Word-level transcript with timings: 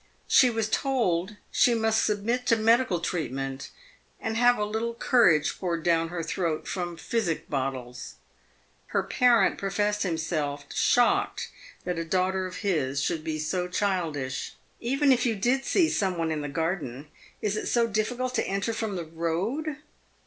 She 0.27 0.49
was 0.49 0.67
told 0.67 1.35
she 1.51 1.75
must 1.75 2.03
submit 2.03 2.47
to 2.47 2.55
medical 2.55 3.01
treatment, 3.01 3.69
and 4.19 4.35
have 4.35 4.57
a 4.57 4.65
little 4.65 4.95
courage 4.95 5.59
poured 5.59 5.83
down 5.83 6.07
her 6.09 6.23
throat 6.23 6.67
from 6.67 6.97
physic 6.97 7.47
bottles. 7.51 8.15
Her 8.87 9.03
parent 9.03 9.59
professed 9.59 10.01
himself 10.01 10.65
shocked 10.73 11.51
that 11.83 11.99
a 11.99 12.03
daughter 12.03 12.47
of 12.47 12.55
his 12.65 12.99
should 12.99 13.23
be 13.23 13.37
so 13.37 13.67
childish." 13.67 14.55
Even 14.79 15.11
if 15.11 15.23
you 15.27 15.35
did 15.35 15.65
see 15.65 15.87
some 15.87 16.17
one 16.17 16.31
in 16.31 16.41
the 16.41 16.49
garden, 16.49 17.07
is 17.39 17.55
it 17.55 17.67
so 17.67 17.85
difficult 17.85 18.33
to 18.33 18.47
enter 18.47 18.73
from 18.73 18.95
the 18.95 19.05
road 19.05 19.77